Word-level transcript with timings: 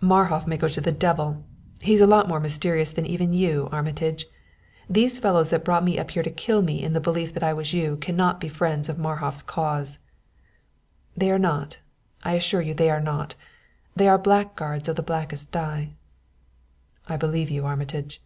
"Marhof 0.00 0.46
may 0.46 0.56
go 0.56 0.68
to 0.68 0.80
the 0.80 0.92
devil! 0.92 1.42
He's 1.80 2.00
a 2.00 2.06
lot 2.06 2.28
more 2.28 2.38
mysterious 2.38 2.92
than 2.92 3.06
even 3.06 3.32
you, 3.32 3.68
Armitage. 3.72 4.26
These 4.88 5.18
fellows 5.18 5.50
that 5.50 5.64
brought 5.64 5.82
me 5.82 5.98
up 5.98 6.12
here 6.12 6.22
to 6.22 6.30
kill 6.30 6.62
me 6.62 6.80
in 6.80 6.92
the 6.92 7.00
belief 7.00 7.34
that 7.34 7.42
I 7.42 7.52
was 7.52 7.72
you 7.74 7.96
can 7.96 8.14
not 8.14 8.38
be 8.38 8.46
friends 8.48 8.88
of 8.88 8.98
Marhof's 8.98 9.42
cause." 9.42 9.98
"They 11.16 11.28
are 11.28 11.40
not; 11.40 11.78
I 12.22 12.34
assure 12.34 12.62
you 12.62 12.72
they 12.72 12.88
are 12.88 13.00
not! 13.00 13.34
They 13.96 14.06
are 14.06 14.16
blackguards 14.16 14.86
of 14.86 14.94
the 14.94 15.02
blackest 15.02 15.50
dye." 15.50 15.94
"I 17.08 17.16
believe 17.16 17.50
you, 17.50 17.66
Armitage." 17.66 18.22